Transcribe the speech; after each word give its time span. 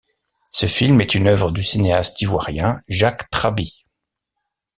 Ce 0.49 0.65
film 0.65 0.99
est 0.99 1.13
une 1.13 1.27
œuvre 1.27 1.51
du 1.51 1.61
cinéaste 1.61 2.19
ivoirien 2.21 2.81
Jacques 2.89 3.29
Trabi. 3.29 3.83